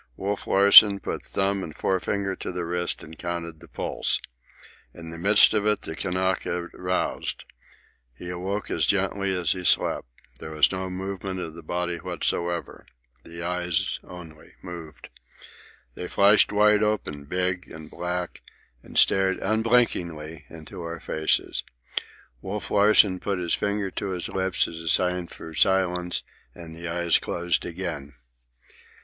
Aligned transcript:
Wolf 0.17 0.47
Larsen 0.47 0.99
put 0.99 1.21
thumb 1.23 1.61
and 1.63 1.75
forefinger 1.75 2.35
to 2.37 2.51
the 2.51 2.65
wrist 2.65 3.03
and 3.03 3.19
counted 3.19 3.59
the 3.59 3.67
pulse. 3.67 4.19
In 4.95 5.11
the 5.11 5.17
midst 5.19 5.53
of 5.53 5.67
it 5.67 5.83
the 5.83 5.95
Kanaka 5.95 6.69
roused. 6.73 7.45
He 8.15 8.31
awoke 8.31 8.71
as 8.71 8.87
gently 8.87 9.31
as 9.31 9.51
he 9.51 9.63
slept. 9.63 10.07
There 10.39 10.49
was 10.49 10.71
no 10.71 10.89
movement 10.89 11.39
of 11.39 11.53
the 11.53 11.61
body 11.61 11.97
whatever. 11.97 12.87
The 13.25 13.43
eyes, 13.43 13.99
only, 14.03 14.53
moved. 14.63 15.09
They 15.93 16.07
flashed 16.07 16.51
wide 16.51 16.81
open, 16.81 17.25
big 17.25 17.69
and 17.69 17.91
black, 17.91 18.41
and 18.81 18.97
stared, 18.97 19.37
unblinking, 19.37 20.17
into 20.49 20.81
our 20.81 20.99
faces. 20.99 21.63
Wolf 22.41 22.71
Larsen 22.71 23.19
put 23.19 23.37
his 23.37 23.53
finger 23.53 23.91
to 23.91 24.09
his 24.09 24.29
lips 24.29 24.67
as 24.67 24.79
a 24.79 24.87
sign 24.89 25.27
for 25.27 25.53
silence, 25.53 26.23
and 26.55 26.75
the 26.75 26.87
eyes 26.89 27.19
closed 27.19 27.67
again. 27.67 28.13